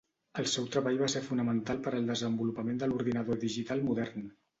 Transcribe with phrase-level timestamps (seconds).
[0.43, 4.27] El seu treball va ser fonamental per al desenvolupament de l'ordinador digital modern.